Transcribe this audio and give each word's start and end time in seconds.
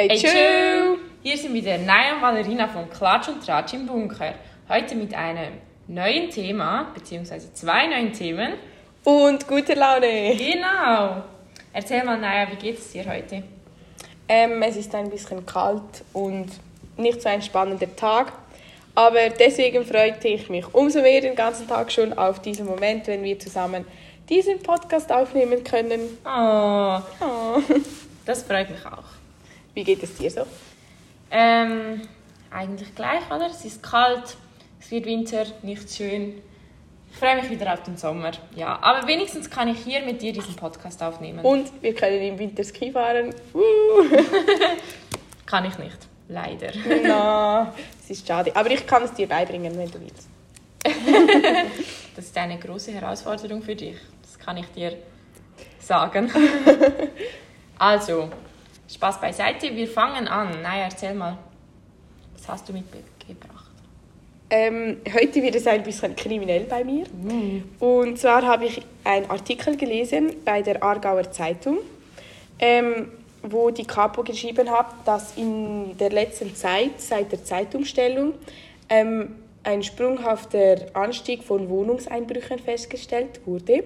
Hey, 0.00 0.08
Hey, 0.08 0.18
tschö! 0.18 0.96
Hier 1.22 1.36
sind 1.36 1.52
wieder 1.52 1.76
Naya 1.76 2.14
und 2.14 2.22
Valerina 2.22 2.66
von 2.68 2.88
Klatsch 2.88 3.28
und 3.28 3.44
Tratsch 3.44 3.74
im 3.74 3.84
Bunker. 3.86 4.32
Heute 4.66 4.94
mit 4.94 5.12
einem 5.12 5.52
neuen 5.88 6.30
Thema, 6.30 6.90
beziehungsweise 6.94 7.52
zwei 7.52 7.86
neuen 7.86 8.10
Themen. 8.10 8.54
Und 9.04 9.46
gute 9.46 9.74
Laune! 9.74 10.34
Genau! 10.38 11.22
Erzähl 11.74 12.02
mal, 12.02 12.16
Naya, 12.16 12.50
wie 12.50 12.56
geht 12.56 12.78
es 12.78 12.92
dir 12.92 13.04
heute? 13.04 13.42
Ähm, 14.26 14.62
es 14.62 14.76
ist 14.76 14.94
ein 14.94 15.10
bisschen 15.10 15.44
kalt 15.44 16.02
und 16.14 16.48
nicht 16.96 17.20
so 17.20 17.28
ein 17.28 17.42
spannender 17.42 17.94
Tag. 17.94 18.32
Aber 18.94 19.28
deswegen 19.38 19.84
freute 19.84 20.28
ich 20.28 20.48
mich 20.48 20.64
umso 20.72 21.02
mehr 21.02 21.20
den 21.20 21.34
ganzen 21.34 21.68
Tag 21.68 21.92
schon 21.92 22.14
auf 22.16 22.40
diesen 22.40 22.64
Moment, 22.64 23.06
wenn 23.06 23.22
wir 23.22 23.38
zusammen 23.38 23.84
diesen 24.30 24.62
Podcast 24.62 25.12
aufnehmen 25.12 25.62
können. 25.62 26.00
Oh, 26.24 27.00
Oh. 27.20 27.60
das 28.24 28.44
freut 28.44 28.70
mich 28.70 28.86
auch. 28.86 29.19
Wie 29.74 29.84
geht 29.84 30.02
es 30.02 30.14
dir 30.14 30.30
so? 30.30 30.46
Ähm, 31.30 32.02
eigentlich 32.50 32.94
gleich, 32.94 33.24
oder? 33.26 33.46
Es 33.46 33.64
ist 33.64 33.82
kalt, 33.82 34.36
es 34.80 34.90
wird 34.90 35.06
Winter, 35.06 35.44
nicht 35.62 35.94
schön. 35.94 36.42
Ich 37.12 37.18
freue 37.18 37.36
mich 37.36 37.50
wieder 37.50 37.72
auf 37.72 37.82
den 37.82 37.96
Sommer. 37.96 38.32
Ja, 38.54 38.78
aber 38.82 39.06
wenigstens 39.06 39.50
kann 39.50 39.68
ich 39.68 39.78
hier 39.78 40.02
mit 40.02 40.22
dir 40.22 40.32
diesen 40.32 40.54
Podcast 40.54 41.02
aufnehmen. 41.02 41.40
Und 41.44 41.70
wir 41.82 41.94
können 41.94 42.20
im 42.20 42.38
Winter 42.38 42.64
Ski 42.64 42.92
fahren. 42.92 43.34
Uh. 43.54 43.60
Kann 45.46 45.64
ich 45.64 45.76
nicht, 45.78 45.98
leider. 46.28 46.70
Na, 47.02 47.74
es 48.04 48.10
ist 48.10 48.26
schade. 48.26 48.54
Aber 48.54 48.70
ich 48.70 48.86
kann 48.86 49.02
es 49.02 49.12
dir 49.12 49.28
beibringen, 49.28 49.76
wenn 49.76 49.90
du 49.90 50.00
willst. 50.00 50.28
Das 52.16 52.26
ist 52.26 52.36
eine 52.36 52.58
große 52.58 52.92
Herausforderung 52.92 53.62
für 53.62 53.74
dich. 53.74 53.96
Das 54.22 54.38
kann 54.38 54.56
ich 54.56 54.66
dir 54.66 54.94
sagen. 55.78 56.30
also, 57.78 58.28
Spaß 58.92 59.20
beiseite. 59.20 59.74
Wir 59.74 59.88
fangen 59.88 60.26
an. 60.26 60.62
Naja, 60.62 60.84
erzähl 60.84 61.14
mal. 61.14 61.38
Was 62.34 62.48
hast 62.48 62.68
du 62.68 62.72
mitgebracht? 62.72 63.70
Ähm, 64.52 64.96
heute 65.14 65.42
wird 65.42 65.54
es 65.54 65.66
ein 65.68 65.82
bisschen 65.84 66.16
kriminell 66.16 66.64
bei 66.64 66.82
mir. 66.82 67.04
Und 67.78 68.18
zwar 68.18 68.42
habe 68.42 68.64
ich 68.66 68.82
einen 69.04 69.30
Artikel 69.30 69.76
gelesen 69.76 70.34
bei 70.44 70.60
der 70.60 70.82
Aargauer 70.82 71.30
Zeitung, 71.30 71.78
ähm, 72.58 73.12
wo 73.42 73.70
die 73.70 73.84
Capo 73.84 74.24
geschrieben 74.24 74.68
hat, 74.68 74.86
dass 75.04 75.36
in 75.36 75.96
der 75.96 76.10
letzten 76.10 76.54
Zeit, 76.56 77.00
seit 77.00 77.30
der 77.30 77.44
Zeitumstellung, 77.44 78.34
ähm, 78.88 79.36
ein 79.62 79.84
sprunghafter 79.84 80.86
Anstieg 80.94 81.44
von 81.44 81.68
Wohnungseinbrüchen 81.68 82.58
festgestellt 82.58 83.40
wurde. 83.46 83.84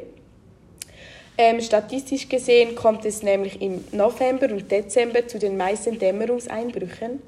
Ähm, 1.36 1.60
statistisch 1.60 2.28
gesehen 2.28 2.76
kommt 2.76 3.04
es 3.04 3.22
nämlich 3.22 3.60
im 3.60 3.84
November 3.90 4.50
und 4.50 4.70
Dezember 4.70 5.26
zu 5.26 5.38
den 5.38 5.56
meisten 5.56 5.98
Dämmerungseinbrüchen. 5.98 7.20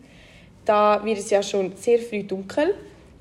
Da 0.64 1.04
wird 1.04 1.18
es 1.18 1.30
ja 1.30 1.42
schon 1.42 1.76
sehr 1.76 1.98
früh 1.98 2.22
dunkel 2.22 2.74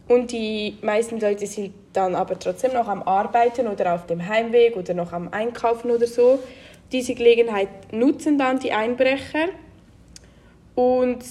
und 0.08 0.32
die 0.32 0.78
meisten 0.82 1.20
Leute 1.20 1.48
sind 1.48 1.74
dann 1.94 2.14
aber 2.14 2.38
trotzdem 2.38 2.74
noch 2.74 2.88
am 2.88 3.02
Arbeiten 3.04 3.68
oder 3.68 3.96
auf 3.96 4.06
dem 4.06 4.28
Heimweg 4.28 4.76
oder 4.76 4.94
noch 4.94 5.12
am 5.14 5.30
Einkaufen 5.30 5.90
oder 5.90 6.06
so. 6.06 6.40
Diese 6.92 7.16
Gelegenheit 7.16 7.70
nutzen 7.92 8.38
dann 8.38 8.60
die 8.60 8.72
Einbrecher 8.72 9.50
und 10.76 11.24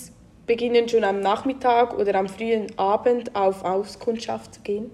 beginnen 0.46 0.88
schon 0.88 1.04
am 1.04 1.20
Nachmittag 1.20 1.96
oder 1.96 2.16
am 2.16 2.28
frühen 2.28 2.66
Abend 2.76 3.34
auf 3.36 3.64
Auskundschaft 3.64 4.54
zu 4.54 4.60
gehen. 4.62 4.90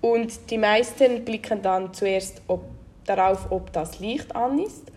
Und 0.00 0.50
die 0.50 0.58
meisten 0.58 1.24
blicken 1.24 1.62
dann 1.62 1.92
zuerst 1.94 2.42
ob, 2.48 2.62
darauf, 3.08 3.50
ob 3.50 3.72
das 3.72 3.98
Licht 3.98 4.34
an 4.34 4.58
ist 4.58 4.90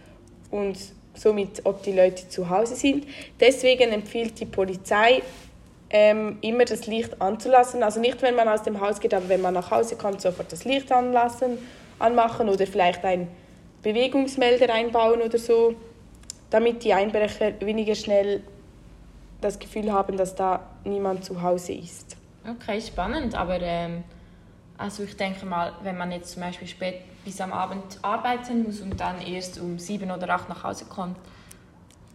und 0.49 0.77
somit, 1.13 1.61
ob 1.65 1.83
die 1.83 1.91
Leute 1.91 2.27
zu 2.29 2.49
Hause 2.49 2.75
sind. 2.75 3.05
Deswegen 3.39 3.91
empfiehlt 3.91 4.39
die 4.39 4.45
Polizei, 4.45 5.21
ähm, 5.89 6.37
immer 6.41 6.65
das 6.65 6.87
Licht 6.87 7.21
anzulassen. 7.21 7.83
Also 7.83 7.99
nicht, 7.99 8.21
wenn 8.21 8.35
man 8.35 8.47
aus 8.47 8.63
dem 8.63 8.79
Haus 8.79 8.99
geht, 8.99 9.13
aber 9.13 9.27
wenn 9.27 9.41
man 9.41 9.53
nach 9.53 9.71
Hause 9.71 9.97
kommt, 9.97 10.21
sofort 10.21 10.51
das 10.51 10.63
Licht 10.63 10.91
anlassen, 10.91 11.57
anmachen 11.99 12.47
oder 12.47 12.65
vielleicht 12.65 13.03
ein 13.03 13.27
Bewegungsmelder 13.83 14.73
einbauen 14.73 15.21
oder 15.21 15.37
so, 15.37 15.75
damit 16.49 16.83
die 16.83 16.93
Einbrecher 16.93 17.53
weniger 17.59 17.95
schnell 17.95 18.41
das 19.41 19.59
Gefühl 19.59 19.91
haben, 19.91 20.17
dass 20.17 20.35
da 20.35 20.61
niemand 20.83 21.25
zu 21.25 21.41
Hause 21.41 21.73
ist. 21.73 22.15
Okay, 22.47 22.79
spannend. 22.79 23.35
Aber 23.35 23.59
ähm, 23.59 24.03
also 24.77 25.03
ich 25.03 25.17
denke 25.17 25.45
mal, 25.45 25.73
wenn 25.83 25.97
man 25.97 26.11
jetzt 26.11 26.31
zum 26.31 26.41
Beispiel 26.41 26.67
spät 26.67 27.01
bis 27.23 27.39
am 27.41 27.53
Abend 27.53 27.99
arbeiten 28.01 28.63
muss 28.63 28.81
und 28.81 28.99
dann 28.99 29.21
erst 29.21 29.59
um 29.59 29.79
sieben 29.79 30.11
oder 30.11 30.29
acht 30.29 30.49
nach 30.49 30.63
Hause 30.63 30.85
kommt, 30.85 31.17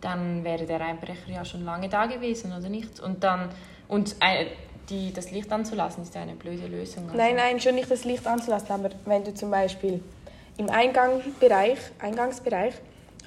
dann 0.01 0.45
wäre 0.45 0.67
der 0.67 0.81
Einbrecher 0.81 1.31
ja 1.31 1.45
schon 1.45 1.65
lange 1.65 1.89
da 1.89 2.07
gewesen, 2.07 2.53
oder 2.53 2.69
nicht? 2.69 3.01
Und 3.01 3.25
dann 3.25 3.49
und 3.89 4.17
äh, 4.21 4.47
die, 4.89 5.13
das 5.13 5.31
Licht 5.31 5.51
anzulassen 5.53 6.03
ist 6.03 6.15
ja 6.15 6.23
eine 6.23 6.35
blöde 6.35 6.67
Lösung. 6.67 7.05
Also. 7.07 7.17
Nein, 7.17 7.37
nein, 7.37 7.61
schon 7.61 7.75
nicht 7.75 7.91
das 7.91 8.05
Licht 8.05 8.27
anzulassen, 8.27 8.71
aber 8.73 8.91
wenn 9.05 9.25
du 9.25 9.35
zum 9.35 9.51
Beispiel 9.51 10.01
im 10.57 10.71
Eingangsbereich, 10.71 11.79
Eingangsbereich 11.99 12.75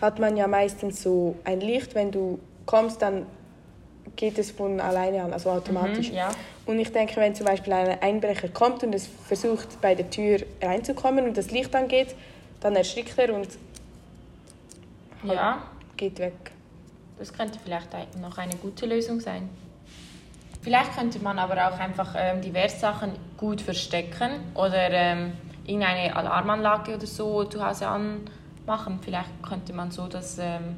hat 0.02 0.20
man 0.20 0.38
ja 0.38 0.48
meistens 0.48 1.04
so 1.04 1.36
ein 1.44 1.60
Licht, 1.62 1.96
wenn 1.96 2.12
du 2.12 2.40
kommst, 2.66 3.02
dann 3.02 3.26
geht 4.16 4.38
es 4.38 4.52
von 4.52 4.80
alleine 4.80 5.24
an, 5.24 5.34
also 5.34 5.50
automatisch. 5.50 6.10
Mhm, 6.10 6.16
ja. 6.16 6.30
Und 6.66 6.80
ich 6.80 6.92
denke, 6.92 7.16
wenn 7.18 7.34
zum 7.34 7.46
Beispiel 7.46 7.74
ein 7.74 8.02
Einbrecher 8.02 8.50
kommt 8.50 8.84
und 8.84 8.94
es 8.94 9.08
versucht, 9.08 9.82
bei 9.82 9.96
der 9.96 10.10
Tür 10.10 10.40
reinzukommen 10.62 11.26
und 11.26 11.38
das 11.38 11.52
Licht 11.52 11.76
angeht, 11.76 12.16
dann 12.60 12.76
erschrickt 12.76 13.18
er 13.18 13.34
und 13.34 13.48
halt 15.24 15.34
ja, 15.34 15.64
geht 15.98 16.20
weg. 16.20 16.52
das 17.18 17.34
könnte 17.34 17.60
vielleicht 17.64 17.90
noch 18.22 18.38
eine 18.38 18.56
gute 18.56 18.86
Lösung 18.86 19.20
sein. 19.20 19.50
Vielleicht 20.62 20.94
könnte 20.96 21.20
man 21.20 21.40
aber 21.40 21.56
auch 21.68 21.80
einfach 21.80 22.16
ähm, 22.18 22.42
diverse 22.42 22.80
Sachen 22.80 23.14
gut 23.38 23.62
verstecken 23.62 24.32
oder 24.56 24.92
ähm, 24.92 25.32
irgendeine 25.66 26.16
Alarmanlage 26.16 26.96
oder 26.96 27.08
so 27.08 27.46
zu 27.46 27.66
Hause 27.66 27.88
anmachen. 27.88 29.00
Vielleicht 29.02 29.42
könnte 29.42 29.72
man 29.72 29.90
so 29.92 30.08
das 30.08 30.38
ähm, 30.38 30.78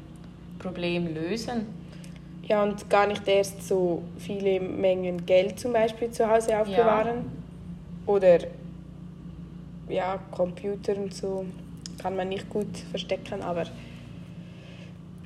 Problem 0.58 1.12
lösen. 1.12 1.81
Ja, 2.42 2.62
und 2.62 2.90
gar 2.90 3.06
nicht 3.06 3.26
erst 3.28 3.66
so 3.66 4.02
viele 4.18 4.60
Mengen 4.60 5.24
Geld 5.24 5.60
zum 5.60 5.72
Beispiel 5.72 6.10
zu 6.10 6.28
Hause 6.28 6.58
aufbewahren. 6.58 7.30
Oder 8.06 8.38
ja, 9.88 10.18
Computer 10.30 10.96
und 10.96 11.14
so 11.14 11.46
kann 12.00 12.16
man 12.16 12.28
nicht 12.28 12.48
gut 12.50 12.78
verstecken, 12.90 13.42
aber 13.42 13.64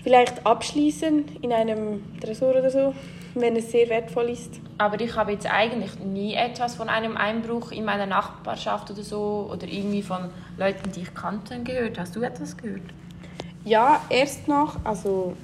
vielleicht 0.02 0.44
abschließen 0.46 1.24
in 1.42 1.52
einem 1.52 2.02
Tresor 2.20 2.50
oder 2.50 2.70
so, 2.70 2.94
wenn 3.34 3.56
es 3.56 3.70
sehr 3.70 3.88
wertvoll 3.88 4.30
ist. 4.30 4.60
Aber 4.78 5.00
ich 5.00 5.16
habe 5.16 5.32
jetzt 5.32 5.50
eigentlich 5.50 5.98
nie 5.98 6.34
etwas 6.34 6.74
von 6.74 6.88
einem 6.88 7.16
Einbruch 7.16 7.72
in 7.72 7.84
meiner 7.84 8.06
Nachbarschaft 8.06 8.90
oder 8.90 9.02
so 9.02 9.48
oder 9.50 9.66
irgendwie 9.66 10.02
von 10.02 10.30
Leuten, 10.58 10.92
die 10.92 11.00
ich 11.00 11.14
kannte, 11.14 11.62
gehört. 11.62 11.98
Hast 11.98 12.14
du 12.14 12.22
etwas 12.22 12.56
gehört? 12.56 12.82
Ja, 13.64 14.00
erst 14.10 14.48
noch, 14.48 14.76
also 14.84 15.34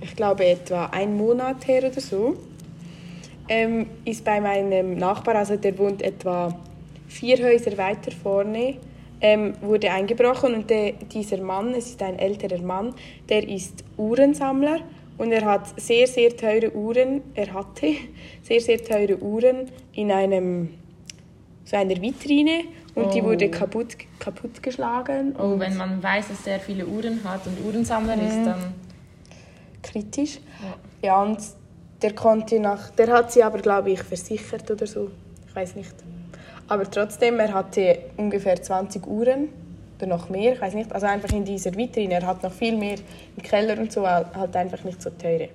ich 0.00 0.16
glaube 0.16 0.44
etwa 0.44 0.86
ein 0.86 1.16
Monat 1.16 1.66
her 1.66 1.84
oder 1.84 2.00
so, 2.00 2.36
ähm, 3.48 3.86
ist 4.04 4.24
bei 4.24 4.40
meinem 4.40 4.96
Nachbar, 4.96 5.36
also 5.36 5.56
der 5.56 5.78
wohnt 5.78 6.02
etwa 6.02 6.58
vier 7.08 7.38
Häuser 7.38 7.76
weiter 7.78 8.10
vorne, 8.10 8.76
ähm, 9.20 9.54
wurde 9.60 9.90
eingebrochen 9.90 10.54
und 10.54 10.68
der, 10.70 10.92
dieser 10.92 11.38
Mann, 11.38 11.74
es 11.74 11.86
ist 11.86 12.02
ein 12.02 12.18
älterer 12.18 12.60
Mann, 12.60 12.92
der 13.28 13.48
ist 13.48 13.84
Uhrensammler 13.96 14.80
und 15.16 15.32
er 15.32 15.44
hat 15.44 15.80
sehr, 15.80 16.06
sehr 16.06 16.36
teure 16.36 16.74
Uhren, 16.74 17.22
er 17.34 17.52
hatte 17.54 17.94
sehr, 18.42 18.60
sehr 18.60 18.82
teure 18.82 19.16
Uhren 19.22 19.70
in 19.94 20.10
einem, 20.12 20.70
so 21.64 21.76
einer 21.76 22.00
Vitrine 22.00 22.64
und 22.94 23.14
die 23.14 23.22
Oh. 23.22 23.26
wurde 23.26 23.48
kaputt, 23.50 23.96
kaputt 24.18 24.62
geschlagen. 24.62 25.34
Oh, 25.38 25.58
wenn 25.58 25.76
man 25.76 26.02
weiß, 26.02 26.28
dass 26.28 26.42
der 26.42 26.60
viele 26.60 26.86
Uhren 26.86 27.20
hat 27.24 27.46
und 27.46 27.64
Uhrensammler 27.64 28.14
ist, 28.14 28.44
dann... 28.44 28.85
kritisch. 29.86 30.40
Ja, 31.02 31.22
und 31.22 31.38
der 32.02 32.14
konnte 32.14 32.60
nach, 32.60 32.90
der 32.90 33.08
hat 33.12 33.32
sie 33.32 33.42
aber, 33.42 33.58
glaube 33.58 33.90
ich, 33.90 34.02
versichert 34.02 34.70
oder 34.70 34.86
so. 34.86 35.10
Ich 35.48 35.54
weiß 35.56 35.76
nicht. 35.76 35.94
Aber 36.68 36.90
trotzdem, 36.90 37.38
er 37.40 37.54
hatte 37.54 37.98
ungefähr 38.16 38.60
20 38.60 39.06
Uhren 39.06 39.48
oder 39.96 40.06
noch 40.06 40.28
mehr, 40.28 40.52
ich 40.54 40.60
weiß 40.60 40.74
nicht. 40.74 40.92
Also 40.92 41.06
einfach 41.06 41.30
in 41.30 41.44
dieser 41.44 41.74
Vitrine. 41.74 42.14
Er 42.14 42.26
hat 42.26 42.42
noch 42.42 42.52
viel 42.52 42.76
mehr 42.76 42.98
im 43.36 43.42
Keller 43.42 43.78
und 43.78 43.90
so, 43.92 44.06
halt 44.06 44.54
einfach 44.56 44.84
nicht 44.84 45.00
so 45.00 45.10
teure. 45.10 45.48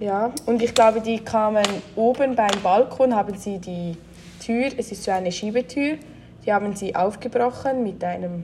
Ja, 0.00 0.32
und 0.46 0.62
ich 0.62 0.74
glaube, 0.74 1.00
die 1.00 1.18
kamen 1.18 1.66
oben 1.94 2.34
beim 2.34 2.62
Balkon, 2.62 3.14
haben 3.14 3.36
sie 3.36 3.58
die 3.58 3.96
Tür, 4.44 4.70
es 4.76 4.90
ist 4.90 5.04
so 5.04 5.10
eine 5.10 5.30
Schiebetür, 5.30 5.98
die 6.44 6.52
haben 6.52 6.74
sie 6.74 6.96
aufgebrochen 6.96 7.84
mit 7.84 8.02
einem, 8.02 8.42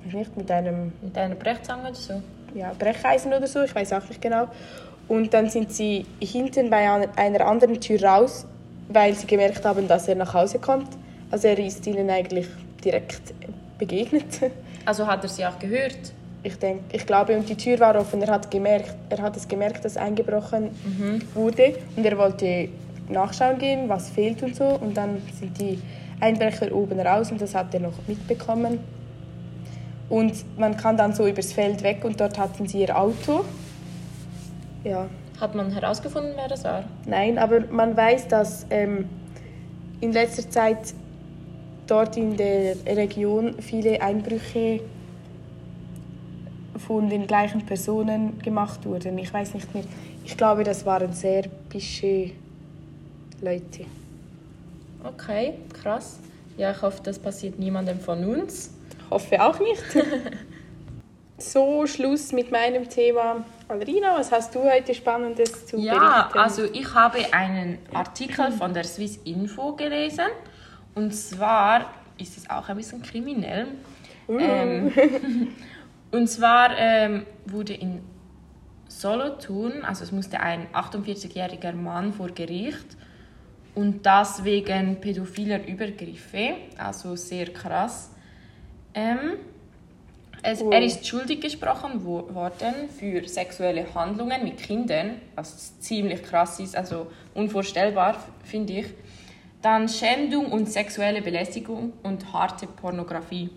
ich 0.00 0.12
weiß 0.12 0.18
nicht, 0.18 0.36
mit 0.36 0.50
einem 0.50 0.92
Mit 1.00 1.16
einer 1.16 1.36
Brechzange 1.36 1.88
oder 1.88 1.94
so? 1.94 2.14
Ja, 2.54 2.72
Brecheisen 2.78 3.32
oder 3.32 3.46
so, 3.46 3.62
ich 3.62 3.74
weiß 3.74 3.92
auch 3.92 4.08
nicht 4.08 4.20
genau. 4.20 4.48
Und 5.08 5.34
dann 5.34 5.50
sind 5.50 5.72
sie 5.72 6.06
hinten 6.20 6.70
bei 6.70 7.08
einer 7.16 7.46
anderen 7.46 7.80
Tür 7.80 8.02
raus, 8.02 8.46
weil 8.88 9.14
sie 9.14 9.26
gemerkt 9.26 9.64
haben, 9.64 9.86
dass 9.86 10.08
er 10.08 10.14
nach 10.14 10.32
Hause 10.32 10.58
kommt. 10.58 10.88
Also 11.30 11.48
er 11.48 11.58
ist 11.58 11.86
ihnen 11.86 12.08
eigentlich 12.10 12.46
direkt 12.84 13.34
begegnet. 13.78 14.40
Also 14.86 15.06
hat 15.06 15.22
er 15.22 15.30
sie 15.30 15.46
auch 15.46 15.58
gehört? 15.58 15.96
ich 16.44 16.58
denke, 16.58 16.84
ich 16.92 17.06
glaube, 17.06 17.36
und 17.36 17.48
die 17.48 17.56
Tür 17.56 17.80
war 17.80 17.96
offen. 17.96 18.20
Er 18.22 18.32
hat 18.32 18.50
gemerkt, 18.50 18.94
er 19.08 19.22
hat 19.22 19.36
es 19.36 19.48
gemerkt, 19.48 19.84
dass 19.84 19.96
eingebrochen 19.96 20.70
wurde 21.32 21.74
und 21.96 22.04
er 22.04 22.18
wollte 22.18 22.68
nachschauen 23.08 23.58
gehen, 23.58 23.88
was 23.88 24.10
fehlt 24.10 24.42
und 24.42 24.54
so. 24.54 24.64
Und 24.64 24.96
dann 24.96 25.22
sind 25.38 25.58
die 25.58 25.80
Einbrecher 26.20 26.70
oben 26.72 27.00
raus 27.00 27.32
und 27.32 27.40
das 27.40 27.54
hat 27.54 27.72
er 27.74 27.80
noch 27.80 27.94
mitbekommen. 28.06 28.78
Und 30.14 30.44
man 30.56 30.76
kann 30.76 30.96
dann 30.96 31.12
so 31.12 31.26
übers 31.26 31.52
Feld 31.52 31.82
weg 31.82 32.04
und 32.04 32.20
dort 32.20 32.38
hatten 32.38 32.68
sie 32.68 32.82
ihr 32.82 32.96
Auto. 32.96 33.44
Ja, 34.84 35.08
Hat 35.40 35.56
man 35.56 35.72
herausgefunden, 35.72 36.34
wer 36.36 36.46
das 36.46 36.62
war? 36.62 36.84
nein, 37.04 37.36
aber 37.36 37.60
man 37.72 37.96
weiß, 37.96 38.28
dass 38.28 38.64
ähm, 38.70 39.06
in 40.00 40.12
letzter 40.12 40.48
Zeit 40.48 40.94
dort 41.88 42.16
in 42.16 42.36
der 42.36 42.76
Region 42.86 43.56
viele 43.60 44.00
Einbrüche 44.00 44.82
von 46.86 47.08
den 47.10 47.26
gleichen 47.26 47.66
Personen 47.66 48.38
gemacht 48.38 48.86
wurden. 48.86 49.18
Ich 49.18 49.32
weiß 49.34 49.54
nicht 49.54 49.74
mehr. 49.74 49.82
Ich 50.24 50.36
glaube, 50.36 50.62
das 50.62 50.86
waren 50.86 51.12
serpische 51.12 52.30
Leute. 53.40 53.84
Okay, 55.02 55.54
krass. 55.72 56.20
Ja, 56.56 56.70
ich 56.70 56.82
hoffe, 56.82 57.00
das 57.02 57.18
passiert 57.18 57.58
niemandem 57.58 57.98
von 57.98 58.24
uns. 58.24 58.70
Ich 59.04 59.10
hoffe 59.10 59.42
auch 59.42 59.58
nicht. 59.60 59.82
so, 61.38 61.86
Schluss 61.86 62.32
mit 62.32 62.50
meinem 62.50 62.88
Thema. 62.88 63.44
Alrina, 63.68 64.16
was 64.18 64.32
hast 64.32 64.54
du 64.54 64.62
heute 64.62 64.94
Spannendes 64.94 65.66
zu 65.66 65.78
Ja, 65.78 66.22
berichten? 66.22 66.38
also 66.38 66.64
ich 66.64 66.94
habe 66.94 67.18
einen 67.32 67.78
Artikel 67.92 68.50
von 68.52 68.72
der 68.74 68.84
Swiss 68.84 69.18
Info 69.24 69.72
gelesen. 69.74 70.26
Und 70.94 71.14
zwar 71.14 71.90
ist 72.18 72.36
es 72.38 72.48
auch 72.48 72.68
ein 72.68 72.76
bisschen 72.76 73.02
kriminell. 73.02 73.68
Ähm, 74.28 74.92
und 76.10 76.28
zwar 76.28 76.70
ähm, 76.78 77.26
wurde 77.46 77.74
in 77.74 78.02
Solothurn, 78.88 79.84
also 79.84 80.04
es 80.04 80.12
musste 80.12 80.40
ein 80.40 80.68
48-jähriger 80.72 81.72
Mann 81.72 82.12
vor 82.12 82.28
Gericht 82.28 82.96
und 83.74 84.06
das 84.06 84.44
wegen 84.44 85.00
pädophiler 85.00 85.66
Übergriffe, 85.66 86.54
also 86.78 87.16
sehr 87.16 87.46
krass. 87.52 88.13
Ähm, 88.94 89.32
es, 90.42 90.60
Oh. 90.62 90.70
Er 90.70 90.82
ist 90.82 91.06
schuldig 91.06 91.40
gesprochen 91.40 92.04
wo- 92.04 92.32
worden 92.34 92.88
für 92.98 93.26
sexuelle 93.26 93.86
Handlungen 93.94 94.44
mit 94.44 94.58
Kindern, 94.58 95.20
was 95.34 95.78
ziemlich 95.80 96.22
krass 96.22 96.60
ist, 96.60 96.76
also 96.76 97.06
unvorstellbar, 97.34 98.22
finde 98.44 98.72
ich. 98.74 98.86
Dann 99.62 99.88
Schändung 99.88 100.52
und 100.52 100.70
sexuelle 100.70 101.22
Belästigung 101.22 101.94
und 102.02 102.30
harte 102.32 102.66
Pornografie. 102.66 103.48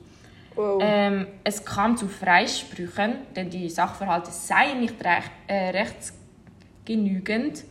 Wow. 0.56 0.80
Ähm, 0.81 1.28
es 1.44 1.63
kam 1.66 1.98
zu 1.98 2.07
Freisprüchen, 2.07 3.16
denn 3.36 3.50
die 3.50 3.69
Sachverhalte 3.69 4.31
seien 4.31 4.80
nicht 4.80 4.95
recht, 5.04 5.30
äh, 5.48 5.69
rechtsgenügend 5.72 7.63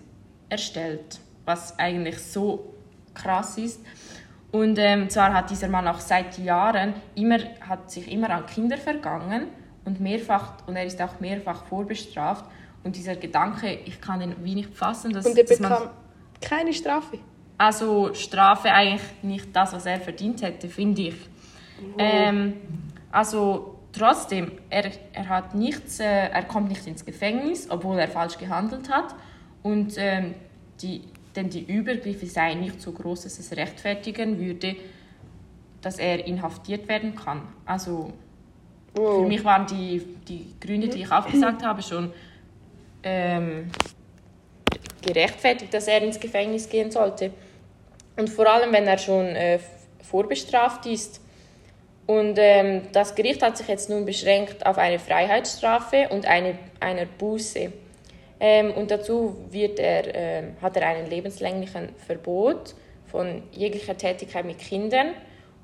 erstellt, 0.50 1.18
was 1.46 1.78
eigentlich 1.78 2.18
so 2.18 2.74
krass 3.14 3.56
ist. 3.58 3.80
Und 4.52 4.78
ähm, 4.78 5.10
zwar 5.10 5.34
hat 5.34 5.50
dieser 5.50 5.68
Mann 5.68 5.86
auch 5.88 6.00
seit 6.00 6.38
Jahren 6.38 6.94
immer, 7.14 7.38
hat 7.60 7.90
sich 7.90 8.10
immer 8.10 8.30
an 8.30 8.46
Kinder 8.46 8.76
vergangen 8.78 9.48
und 9.84 10.00
mehrfach 10.00 10.66
und 10.66 10.76
er 10.76 10.84
ist 10.84 11.00
auch 11.02 11.20
mehrfach 11.20 11.64
vorbestraft. 11.64 12.44
Und 12.84 12.96
dieser 12.96 13.16
Gedanke, 13.16 13.80
ich 13.84 14.00
kann 14.00 14.20
ihn 14.20 14.36
wie 14.42 14.54
nicht 14.54 14.74
fassen, 14.74 15.12
dass, 15.12 15.26
und 15.26 15.36
er 15.36 15.44
dass 15.44 15.58
bekam 15.58 15.90
keine 16.40 16.72
Strafe. 16.72 17.18
also 17.58 18.14
Strafe 18.14 18.70
eigentlich 18.70 19.02
nicht 19.22 19.54
das, 19.54 19.72
was 19.72 19.86
er 19.86 20.00
verdient 20.00 20.42
hätte, 20.42 20.68
finde 20.68 21.02
ich. 21.02 21.16
Ähm, 21.98 22.54
also 23.10 23.78
trotzdem, 23.92 24.52
er, 24.70 24.90
er 25.12 25.28
hat 25.28 25.54
nichts, 25.54 26.00
äh, 26.00 26.04
er 26.04 26.44
kommt 26.44 26.68
nicht 26.68 26.86
ins 26.86 27.04
Gefängnis, 27.04 27.68
obwohl 27.70 27.98
er 27.98 28.08
falsch 28.08 28.38
gehandelt 28.38 28.90
hat. 28.90 29.14
Und 29.62 29.94
ähm, 29.96 30.34
die, 30.80 31.02
denn 31.36 31.50
die 31.50 31.64
Übergriffe 31.64 32.26
seien 32.26 32.60
nicht 32.60 32.80
so 32.80 32.92
groß, 32.92 33.22
dass 33.22 33.38
es 33.38 33.56
rechtfertigen 33.56 34.38
würde, 34.38 34.76
dass 35.82 35.98
er 35.98 36.26
inhaftiert 36.26 36.88
werden 36.88 37.14
kann. 37.14 37.42
Also 37.64 38.12
Wow. 38.96 39.22
für 39.22 39.28
mich 39.28 39.44
waren 39.44 39.66
die, 39.66 40.00
die 40.26 40.54
Gründe, 40.58 40.88
die 40.88 41.02
ich 41.02 41.12
aufgesagt 41.12 41.62
habe, 41.62 41.82
schon 41.82 42.12
ähm, 43.02 43.70
gerechtfertigt, 45.02 45.72
dass 45.74 45.86
er 45.86 46.02
ins 46.02 46.18
Gefängnis 46.18 46.68
gehen 46.68 46.90
sollte. 46.90 47.30
Und 48.16 48.30
vor 48.30 48.46
allem, 48.46 48.72
wenn 48.72 48.86
er 48.86 48.96
schon 48.96 49.26
äh, 49.26 49.58
vorbestraft 50.02 50.86
ist. 50.86 51.20
Und 52.06 52.36
ähm, 52.38 52.82
das 52.92 53.14
Gericht 53.14 53.42
hat 53.42 53.58
sich 53.58 53.68
jetzt 53.68 53.90
nun 53.90 54.06
beschränkt 54.06 54.64
auf 54.64 54.78
eine 54.78 54.98
Freiheitsstrafe 54.98 56.08
und 56.10 56.24
eine, 56.24 56.58
einer 56.80 57.04
Buße. 57.04 57.72
Ähm, 58.38 58.72
und 58.72 58.90
dazu 58.90 59.36
wird 59.50 59.78
er, 59.78 60.14
ähm, 60.14 60.56
hat 60.60 60.76
er 60.76 60.86
einen 60.86 61.08
lebenslänglichen 61.08 61.90
Verbot 62.06 62.74
von 63.06 63.42
jeglicher 63.52 63.96
Tätigkeit 63.96 64.44
mit 64.44 64.58
Kindern 64.58 65.08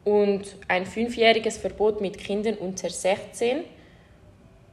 und 0.05 0.57
ein 0.69 0.87
fünfjähriges 0.87 1.59
Verbot 1.59 2.01
mit 2.01 2.19
Kindern 2.19 2.55
unter 2.55 2.89
16. 2.89 3.65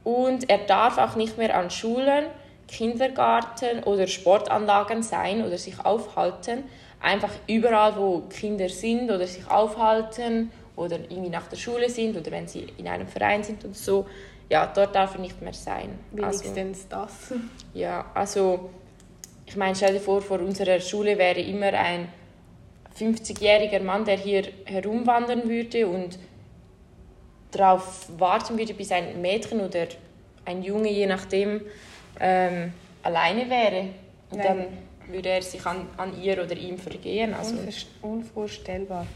Und 0.02 0.48
er 0.48 0.58
darf 0.58 0.98
auch 0.98 1.14
nicht 1.14 1.36
mehr 1.36 1.56
an 1.56 1.70
Schulen, 1.70 2.24
Kindergarten 2.68 3.82
oder 3.84 4.06
Sportanlagen 4.06 5.02
sein 5.02 5.44
oder 5.44 5.58
sich 5.58 5.84
aufhalten. 5.84 6.64
Einfach 7.00 7.32
überall, 7.46 7.96
wo 7.96 8.20
Kinder 8.30 8.68
sind 8.68 9.10
oder 9.10 9.26
sich 9.26 9.48
aufhalten 9.50 10.50
oder 10.76 10.98
irgendwie 11.08 11.30
nach 11.30 11.48
der 11.48 11.56
Schule 11.56 11.90
sind 11.90 12.16
oder 12.16 12.30
wenn 12.30 12.48
sie 12.48 12.66
in 12.78 12.88
einem 12.88 13.06
Verein 13.06 13.42
sind 13.42 13.64
und 13.64 13.76
so. 13.76 14.06
Ja, 14.50 14.66
dort 14.66 14.94
darf 14.94 15.14
er 15.14 15.20
nicht 15.20 15.40
mehr 15.40 15.54
sein. 15.54 15.90
Also, 16.20 16.44
Wenigstens 16.44 16.88
das. 16.88 17.32
ja, 17.72 18.04
also 18.12 18.70
ich 19.46 19.56
meine, 19.56 19.74
stell 19.74 19.94
dir 19.94 20.00
vor, 20.00 20.20
vor 20.20 20.40
unserer 20.40 20.80
Schule 20.80 21.16
wäre 21.16 21.40
immer 21.40 21.72
ein 21.72 22.08
50-jähriger 22.98 23.80
Mann, 23.80 24.04
der 24.04 24.16
hier 24.16 24.42
herumwandern 24.64 25.48
würde 25.48 25.86
und 25.86 26.18
darauf 27.52 28.08
warten 28.18 28.58
würde, 28.58 28.74
bis 28.74 28.92
ein 28.92 29.20
Mädchen 29.20 29.60
oder 29.60 29.86
ein 30.44 30.62
Junge, 30.62 30.90
je 30.90 31.06
nachdem, 31.06 31.62
ähm, 32.18 32.72
alleine 33.02 33.48
wäre. 33.48 33.86
Und 34.30 34.38
Nein. 34.38 34.46
dann 34.46 35.12
würde 35.12 35.28
er 35.28 35.42
sich 35.42 35.64
an, 35.64 35.86
an 35.96 36.20
ihr 36.20 36.42
oder 36.42 36.56
ihm 36.56 36.78
vergehen. 36.78 37.34
Also, 37.34 37.56
Unvorstellbar. 38.02 39.06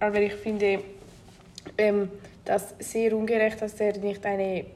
Aber 0.00 0.20
ich 0.20 0.34
finde 0.34 0.82
ähm, 1.78 2.10
das 2.44 2.74
sehr 2.78 3.16
ungerecht, 3.16 3.60
dass 3.60 3.74
er 3.80 3.96
nicht 3.98 4.24
eine 4.26 4.66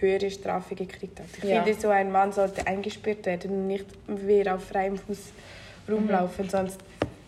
höhere 0.00 0.30
Strafe 0.30 0.74
gekriegt 0.74 1.18
hat. 1.20 1.26
Ich 1.38 1.44
Ja. 1.44 1.62
finde, 1.62 1.78
so 1.80 1.88
ein 1.88 2.10
Mann 2.12 2.32
sollte 2.32 2.66
eingesperrt 2.66 3.26
werden 3.26 3.50
und 3.50 3.66
nicht 3.66 3.86
mehr 4.08 4.54
auf 4.54 4.64
freiem 4.64 4.96
Fuß 4.96 5.18
rumlaufen. 5.88 6.48
Sonst, 6.48 6.78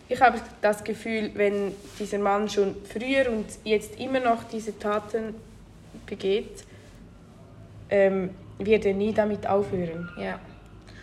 ich 0.07 0.19
habe 0.19 0.39
das 0.61 0.83
Gefühl, 0.83 1.31
wenn 1.35 1.73
dieser 1.99 2.19
Mann 2.19 2.49
schon 2.49 2.75
früher 2.85 3.31
und 3.31 3.45
jetzt 3.63 3.99
immer 3.99 4.19
noch 4.19 4.43
diese 4.45 4.77
Taten 4.77 5.35
begeht, 6.05 6.63
ähm, 7.89 8.31
wird 8.57 8.85
er 8.85 8.93
nie 8.93 9.13
damit 9.13 9.47
aufhören. 9.47 10.09
ja. 10.17 10.39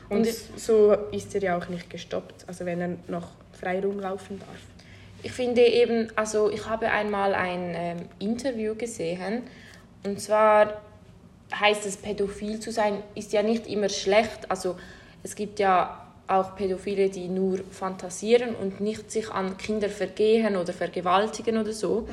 Und, 0.09 0.19
Und 0.19 0.27
so 0.57 0.93
ist 1.11 1.35
er 1.35 1.43
ja 1.43 1.59
auch 1.59 1.69
nicht 1.69 1.91
gestoppt, 1.91 2.45
also 2.47 2.65
wenn 2.65 2.81
er 2.81 2.91
noch 3.09 3.31
frei 3.61 3.81
rumlaufen 3.81 4.39
darf. 4.39 4.49
Ich 5.25 5.33
finde 5.33 5.63
eben, 5.63 6.09
also 6.15 6.49
ich 6.49 6.65
habe 6.69 6.89
einmal 6.93 7.35
ein 7.35 7.73
ähm, 7.75 7.97
Interview 8.21 8.77
gesehen 8.77 9.43
und 10.05 10.21
zwar 10.21 10.81
heißt 11.55 11.87
es, 11.87 11.97
pädophil 11.97 12.61
zu 12.61 12.73
sein, 12.73 13.03
ist 13.15 13.33
ja 13.33 13.43
nicht 13.43 13.67
immer 13.67 13.89
schlecht. 13.89 14.51
Also 14.51 14.77
es 15.23 15.35
gibt 15.35 15.59
ja 15.59 16.03
auch 16.29 16.57
Pädophile, 16.57 17.09
die 17.09 17.29
nur 17.29 17.61
fantasieren 17.71 18.55
und 18.55 18.81
nicht 18.81 19.11
sich 19.11 19.31
an 19.31 19.57
Kinder 19.57 19.89
vergehen 19.89 20.57
oder 20.57 20.73
vergewaltigen 20.73 21.59
oder 21.59 21.73
so. 21.73 22.09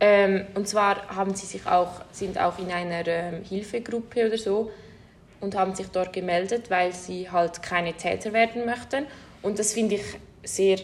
Ähm, 0.00 0.46
und 0.54 0.66
zwar 0.68 1.06
haben 1.08 1.34
sie 1.34 1.46
sich 1.46 1.66
auch, 1.66 2.02
sind 2.12 2.38
auch 2.38 2.58
in 2.58 2.70
einer 2.70 3.06
ähm, 3.06 3.42
Hilfegruppe 3.42 4.26
oder 4.26 4.38
so 4.38 4.70
und 5.40 5.54
haben 5.54 5.74
sich 5.74 5.88
dort 5.88 6.12
gemeldet, 6.12 6.70
weil 6.70 6.92
sie 6.92 7.30
halt 7.30 7.62
keine 7.62 7.92
Täter 7.92 8.32
werden 8.32 8.64
möchten. 8.64 9.06
Und 9.42 9.58
das 9.58 9.74
finde 9.74 9.96
ich 9.96 10.04
sehr, 10.42 10.78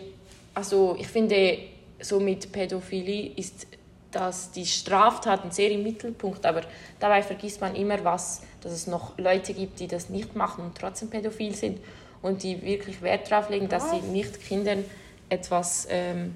also 0.55 0.97
ich 0.99 1.09
finde, 1.09 1.59
so 2.01 2.21
mit 2.21 2.53
Pädophilie 2.53 3.33
ist 3.37 3.67
dass 4.13 4.51
die 4.51 4.67
Straftaten 4.67 5.51
sehr 5.51 5.71
im 5.71 5.83
Mittelpunkt, 5.83 6.45
aber 6.47 6.63
dabei 7.01 7.23
vergisst 7.23 7.61
man 7.61 7.75
immer 7.75 8.05
was, 8.05 8.43
dass 8.61 8.73
es 8.73 8.87
noch 8.87 9.19
Leute 9.19 9.55
gibt, 9.55 9.81
die 9.81 9.89
das 9.89 10.09
nicht 10.09 10.37
machen 10.37 10.65
und 10.65 10.79
trotzdem 10.79 11.11
pädophil 11.11 11.55
sind 11.55 11.79
und 12.21 12.43
die 12.43 12.63
wirklich 12.63 13.03
Wert 13.03 13.31
darauf 13.31 13.49
legen, 13.49 13.69
dass 13.69 13.91
sie 13.91 14.01
nicht 14.01 14.41
Kindern 14.41 14.85
etwas 15.29 15.87
ähm, 15.91 16.35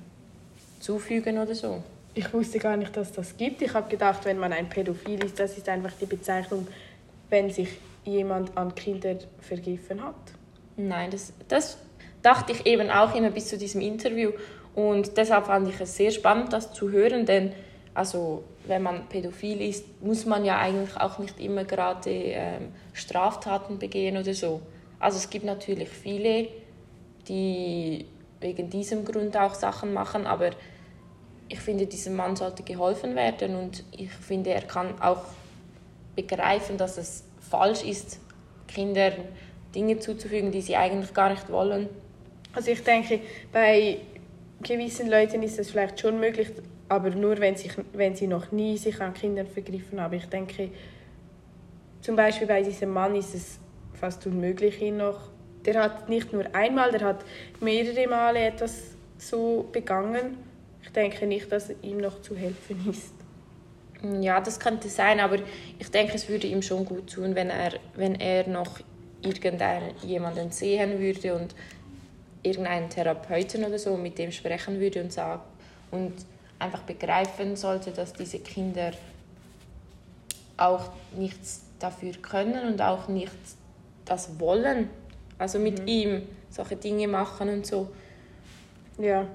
zufügen 0.80 1.38
oder 1.38 1.54
so. 1.54 1.82
Ich 2.14 2.32
wusste 2.32 2.58
gar 2.58 2.76
nicht, 2.76 2.96
dass 2.96 3.12
das 3.12 3.36
gibt. 3.36 3.60
Ich 3.60 3.74
habe 3.74 3.88
gedacht, 3.90 4.24
wenn 4.24 4.38
man 4.38 4.52
ein 4.52 4.68
Pädophil 4.68 5.22
ist, 5.22 5.38
das 5.38 5.56
ist 5.56 5.68
einfach 5.68 5.92
die 6.00 6.06
Bezeichnung, 6.06 6.66
wenn 7.28 7.50
sich 7.50 7.68
jemand 8.04 8.56
an 8.56 8.74
Kinder 8.74 9.16
vergriffen 9.40 10.02
hat. 10.02 10.14
Nein, 10.76 11.10
das, 11.10 11.32
das 11.48 11.76
dachte 12.22 12.52
ich 12.52 12.66
eben 12.66 12.90
auch 12.90 13.14
immer 13.14 13.30
bis 13.30 13.48
zu 13.48 13.58
diesem 13.58 13.80
Interview. 13.80 14.32
Und 14.74 15.16
deshalb 15.16 15.46
fand 15.46 15.68
ich 15.68 15.80
es 15.80 15.96
sehr 15.96 16.10
spannend, 16.10 16.52
das 16.52 16.72
zu 16.72 16.90
hören, 16.90 17.26
denn 17.26 17.52
Also 17.96 18.44
wenn 18.66 18.82
man 18.82 19.08
pädophil 19.08 19.62
ist, 19.62 20.02
muss 20.02 20.26
man 20.26 20.44
ja 20.44 20.58
eigentlich 20.58 20.94
auch 20.98 21.18
nicht 21.18 21.40
immer 21.40 21.64
gerade 21.64 22.10
ähm, 22.10 22.68
Straftaten 22.92 23.78
begehen 23.78 24.18
oder 24.18 24.34
so. 24.34 24.60
Also 25.00 25.16
es 25.16 25.30
gibt 25.30 25.46
natürlich 25.46 25.88
viele, 25.88 26.48
die 27.26 28.04
wegen 28.42 28.68
diesem 28.68 29.06
Grund 29.06 29.34
auch 29.38 29.54
Sachen 29.54 29.94
machen, 29.94 30.26
aber 30.26 30.50
ich 31.48 31.58
finde, 31.58 31.86
diesem 31.86 32.16
Mann 32.16 32.36
sollte 32.36 32.64
geholfen 32.64 33.16
werden 33.16 33.56
und 33.56 33.82
ich 33.96 34.10
finde, 34.10 34.50
er 34.50 34.62
kann 34.62 35.00
auch 35.00 35.22
begreifen, 36.14 36.76
dass 36.76 36.98
es 36.98 37.24
falsch 37.50 37.82
ist, 37.82 38.20
Kindern 38.68 39.14
Dinge 39.74 39.98
zuzufügen, 40.00 40.50
die 40.50 40.60
sie 40.60 40.76
eigentlich 40.76 41.14
gar 41.14 41.30
nicht 41.30 41.50
wollen. 41.50 41.88
Also 42.52 42.72
ich 42.72 42.84
denke, 42.84 43.20
bei 43.52 44.00
gewissen 44.62 45.08
Leuten 45.08 45.42
ist 45.42 45.58
es 45.58 45.70
vielleicht 45.70 45.98
schon 45.98 46.20
möglich, 46.20 46.48
aber 46.88 47.10
nur 47.10 47.38
wenn, 47.38 47.56
sich, 47.56 47.72
wenn 47.92 48.14
sie 48.14 48.26
noch 48.26 48.52
nie 48.52 48.76
sich 48.76 49.00
an 49.00 49.14
Kindern 49.14 49.46
vergriffen 49.46 50.00
haben. 50.00 50.14
Ich 50.14 50.26
denke, 50.26 50.70
zum 52.00 52.16
Beispiel 52.16 52.46
bei 52.46 52.62
diesem 52.62 52.90
Mann 52.90 53.14
ist 53.16 53.34
es 53.34 53.58
fast 53.94 54.26
unmöglich, 54.26 54.80
ihn 54.80 54.98
noch. 54.98 55.30
Der 55.64 55.82
hat 55.82 56.08
nicht 56.08 56.32
nur 56.32 56.44
einmal, 56.54 56.92
der 56.92 57.00
hat 57.00 57.24
mehrere 57.60 58.06
Male 58.06 58.40
etwas 58.46 58.94
so 59.18 59.68
begangen. 59.72 60.38
Ich 60.82 60.90
denke 60.92 61.26
nicht, 61.26 61.50
dass 61.50 61.72
ihm 61.82 61.98
noch 61.98 62.22
zu 62.22 62.36
helfen 62.36 62.88
ist. 62.88 63.12
Ja, 64.20 64.40
das 64.40 64.60
könnte 64.60 64.88
sein, 64.88 65.18
aber 65.18 65.38
ich 65.78 65.90
denke, 65.90 66.14
es 66.14 66.28
würde 66.28 66.46
ihm 66.46 66.62
schon 66.62 66.84
gut 66.84 67.12
tun, 67.12 67.34
wenn 67.34 67.50
er, 67.50 67.72
wenn 67.96 68.14
er 68.14 68.46
noch 68.46 68.78
irgendjemanden 69.22 70.52
sehen 70.52 71.00
würde 71.00 71.34
und 71.34 71.54
irgendeinen 72.42 72.88
Therapeuten 72.88 73.64
oder 73.64 73.78
so 73.78 73.96
mit 73.96 74.18
dem 74.18 74.30
sprechen 74.30 74.78
würde 74.78 75.02
und 75.02 75.12
sagen 75.12 75.42
und 75.90 76.14
einfach 76.58 76.82
begreifen 76.82 77.56
sollte, 77.56 77.90
dass 77.90 78.12
diese 78.12 78.38
Kinder 78.38 78.92
auch 80.56 80.90
nichts 81.16 81.62
dafür 81.78 82.12
können 82.14 82.72
und 82.72 82.80
auch 82.80 83.08
nicht 83.08 83.32
das 84.04 84.40
wollen. 84.40 84.88
Also 85.38 85.58
mit 85.58 85.82
mhm. 85.82 85.88
ihm 85.88 86.22
solche 86.50 86.76
Dinge 86.76 87.08
machen 87.08 87.48
und 87.50 87.66
so. 87.66 87.90
Ja, 88.98 89.26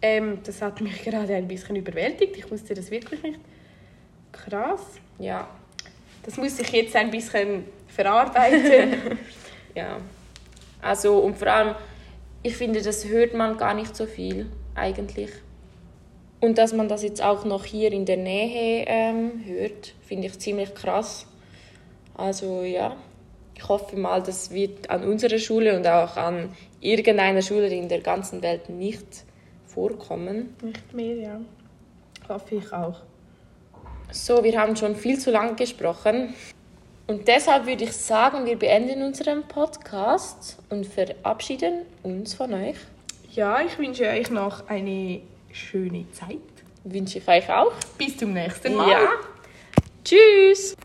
ähm, 0.00 0.38
das 0.44 0.62
hat 0.62 0.80
mich 0.80 1.02
gerade 1.04 1.34
ein 1.34 1.48
bisschen 1.48 1.76
überwältigt. 1.76 2.36
Ich 2.36 2.50
wusste 2.50 2.74
das 2.74 2.90
wirklich 2.90 3.22
nicht. 3.22 3.40
Krass. 4.30 4.82
Ja. 5.18 5.48
Das 6.22 6.36
muss 6.36 6.58
ich 6.60 6.70
jetzt 6.70 6.94
ein 6.94 7.10
bisschen 7.10 7.64
verarbeiten. 7.88 9.18
ja. 9.74 9.98
Also 10.80 11.18
und 11.18 11.36
vor 11.36 11.48
allem, 11.48 11.74
ich 12.42 12.56
finde, 12.56 12.80
das 12.80 13.06
hört 13.06 13.34
man 13.34 13.56
gar 13.56 13.74
nicht 13.74 13.96
so 13.96 14.06
viel 14.06 14.46
eigentlich. 14.74 15.30
Und 16.40 16.58
dass 16.58 16.72
man 16.72 16.88
das 16.88 17.02
jetzt 17.02 17.22
auch 17.22 17.44
noch 17.44 17.64
hier 17.64 17.92
in 17.92 18.04
der 18.04 18.16
Nähe 18.16 18.84
ähm, 18.86 19.42
hört, 19.44 19.94
finde 20.06 20.28
ich 20.28 20.38
ziemlich 20.38 20.74
krass. 20.74 21.26
Also 22.14 22.62
ja, 22.62 22.96
ich 23.56 23.68
hoffe 23.68 23.96
mal, 23.96 24.22
das 24.22 24.52
wird 24.52 24.88
an 24.88 25.02
unserer 25.02 25.38
Schule 25.38 25.76
und 25.76 25.86
auch 25.86 26.16
an 26.16 26.54
irgendeiner 26.80 27.42
Schule 27.42 27.68
in 27.68 27.88
der 27.88 28.00
ganzen 28.00 28.40
Welt 28.42 28.68
nicht 28.68 29.24
vorkommen. 29.66 30.54
Nicht 30.62 30.94
mehr, 30.94 31.16
ja. 31.16 31.40
Hoffe 32.28 32.56
ich 32.56 32.72
auch. 32.72 33.00
So, 34.12 34.42
wir 34.44 34.58
haben 34.60 34.76
schon 34.76 34.94
viel 34.94 35.18
zu 35.18 35.30
lange 35.30 35.54
gesprochen. 35.54 36.34
Und 37.08 37.26
deshalb 37.26 37.66
würde 37.66 37.84
ich 37.84 37.92
sagen, 37.92 38.46
wir 38.46 38.58
beenden 38.58 39.02
unseren 39.02 39.42
Podcast 39.48 40.58
und 40.70 40.86
verabschieden 40.86 41.82
uns 42.02 42.34
von 42.34 42.54
euch. 42.54 42.76
Ja, 43.32 43.60
ich 43.60 43.78
wünsche 43.78 44.04
euch 44.04 44.30
noch 44.30 44.68
eine 44.68 45.20
schöne 45.52 46.10
Zeit. 46.12 46.38
Wünsche 46.84 47.18
ich 47.18 47.28
euch 47.28 47.50
auch. 47.50 47.72
Bis 47.96 48.16
zum 48.16 48.32
nächsten 48.32 48.74
Mal. 48.74 48.90
Ja. 48.90 49.08
Tschüss. 50.04 50.76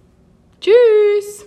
Tschüss. 0.59 1.45